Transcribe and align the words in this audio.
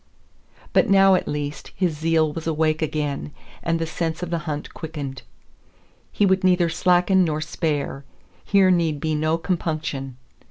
But 0.73 0.89
now 0.89 1.13
at 1.13 1.27
least 1.27 1.73
his 1.75 1.95
zeal 1.95 2.33
was 2.33 2.47
awake 2.47 2.81
again, 2.81 3.31
and 3.61 3.77
the 3.77 3.85
sense 3.85 4.23
of 4.23 4.31
the 4.31 4.39
hunt 4.49 4.73
quickened. 4.73 5.21
He 6.11 6.25
would 6.25 6.43
neither 6.43 6.69
slacken 6.69 7.23
nor 7.23 7.39
spare; 7.39 8.03
here 8.43 8.71
need 8.71 8.99
be 8.99 9.13
no 9.13 9.37
compunction. 9.37 10.17